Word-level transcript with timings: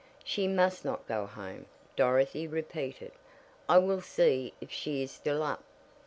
"She 0.23 0.47
must 0.47 0.83
not 0.83 1.07
go 1.07 1.27
home," 1.27 1.67
Dorothy 1.95 2.47
repeated. 2.47 3.11
"I 3.69 3.77
will 3.77 4.01
see 4.01 4.51
if 4.59 4.71
she 4.71 5.03
is 5.03 5.11
still 5.11 5.43
up." 5.43 5.63